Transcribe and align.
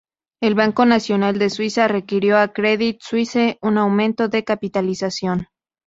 El 0.41 0.55
Banco 0.55 0.83
Nacional 0.87 1.37
de 1.37 1.51
Suiza 1.51 1.87
requirió 1.87 2.39
a 2.39 2.53
Credit 2.53 2.99
Suisse 3.03 3.59
un 3.61 3.77
aumento 3.77 4.29
de 4.29 4.39
su 4.39 4.45
capitalización. 4.45 5.47